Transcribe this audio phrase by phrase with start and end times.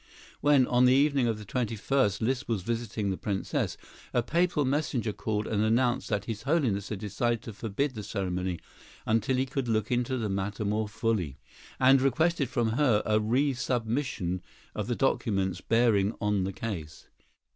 [0.39, 3.77] When, on the evening of the 21st, Liszt was visiting the Princess,
[4.15, 8.59] a Papal messenger called and announced that His Holiness had decided to forbid the ceremony
[9.05, 11.37] until he could look into the matter more fully,
[11.79, 14.41] and requested from her a resubmission
[14.73, 17.07] of the documents bearing on the case.